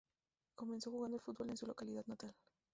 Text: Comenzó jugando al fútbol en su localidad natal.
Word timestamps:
Comenzó 0.55 0.89
jugando 0.89 1.17
al 1.17 1.21
fútbol 1.21 1.51
en 1.51 1.57
su 1.57 1.67
localidad 1.67 2.03
natal. 2.07 2.33